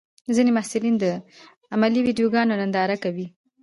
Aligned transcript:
ځینې 0.35 0.51
محصلین 0.57 0.95
د 0.99 1.05
علمي 1.71 2.01
ویډیوګانو 2.03 2.59
ننداره 2.61 2.97
کوي. 3.03 3.27